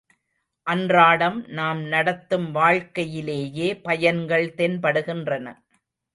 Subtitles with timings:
[0.67, 5.47] அன்றாடம் நாம் நடத்தும் வாழ்க்கையிலேயே பயன்கள் தென்படுகின்றன.